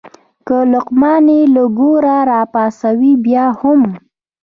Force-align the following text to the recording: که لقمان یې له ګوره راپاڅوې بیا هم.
که 0.47 0.57
لقمان 0.71 1.25
یې 1.35 1.41
له 1.55 1.63
ګوره 1.77 2.17
راپاڅوې 2.29 3.13
بیا 3.25 3.45
هم. 3.59 3.81